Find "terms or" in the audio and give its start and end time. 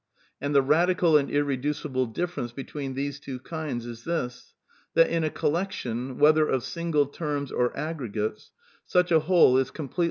7.05-7.71